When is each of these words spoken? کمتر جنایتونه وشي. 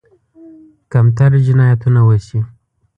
کمتر 0.91 1.31
جنایتونه 1.45 2.01
وشي. 2.09 2.39